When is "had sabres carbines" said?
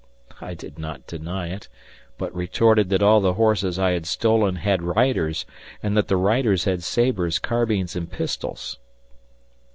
6.63-7.95